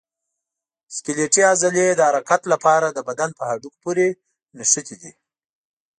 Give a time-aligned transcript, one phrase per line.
[0.95, 4.07] سکلیټي عضلې د حرکت لپاره د بدن په هډوکو پورې
[4.57, 5.11] نښتي دي.